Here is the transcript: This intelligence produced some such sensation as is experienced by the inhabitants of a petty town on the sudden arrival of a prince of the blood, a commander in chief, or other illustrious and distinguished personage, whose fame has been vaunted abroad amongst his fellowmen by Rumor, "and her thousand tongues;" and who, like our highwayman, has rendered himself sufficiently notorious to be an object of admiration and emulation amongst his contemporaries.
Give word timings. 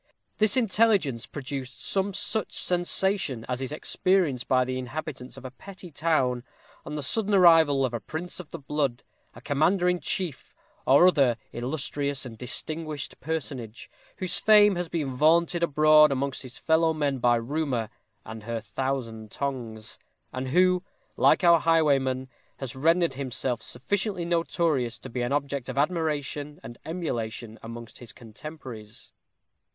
This 0.39 0.57
intelligence 0.57 1.27
produced 1.27 1.79
some 1.79 2.11
such 2.11 2.57
sensation 2.57 3.45
as 3.47 3.61
is 3.61 3.71
experienced 3.71 4.47
by 4.47 4.65
the 4.65 4.79
inhabitants 4.79 5.37
of 5.37 5.45
a 5.45 5.51
petty 5.51 5.91
town 5.91 6.43
on 6.83 6.95
the 6.95 7.03
sudden 7.03 7.35
arrival 7.35 7.85
of 7.85 7.93
a 7.93 7.99
prince 7.99 8.39
of 8.39 8.49
the 8.49 8.57
blood, 8.57 9.03
a 9.35 9.41
commander 9.41 9.87
in 9.87 9.99
chief, 9.99 10.55
or 10.87 11.07
other 11.07 11.37
illustrious 11.51 12.25
and 12.25 12.39
distinguished 12.39 13.19
personage, 13.19 13.91
whose 14.17 14.39
fame 14.39 14.73
has 14.75 14.89
been 14.89 15.13
vaunted 15.13 15.61
abroad 15.61 16.11
amongst 16.11 16.41
his 16.41 16.57
fellowmen 16.57 17.19
by 17.19 17.35
Rumor, 17.35 17.91
"and 18.25 18.41
her 18.41 18.59
thousand 18.59 19.29
tongues;" 19.29 19.99
and 20.33 20.47
who, 20.47 20.81
like 21.15 21.43
our 21.43 21.59
highwayman, 21.59 22.27
has 22.57 22.75
rendered 22.75 23.13
himself 23.13 23.61
sufficiently 23.61 24.25
notorious 24.25 24.97
to 24.97 25.11
be 25.11 25.21
an 25.21 25.31
object 25.31 25.69
of 25.69 25.77
admiration 25.77 26.59
and 26.63 26.79
emulation 26.85 27.59
amongst 27.61 27.99
his 27.99 28.11
contemporaries. 28.11 29.11